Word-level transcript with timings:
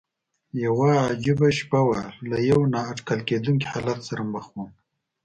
یوه 0.63 0.89
عجیبه 1.07 1.49
شپه 1.57 1.81
وه، 1.87 2.01
له 2.29 2.37
یوه 2.49 2.65
نا 2.73 2.79
اټکل 2.91 3.19
کېدونکي 3.29 3.65
حالت 3.71 3.99
سره 4.09 4.21
مخ 4.33 4.45
ووم. 4.51 4.69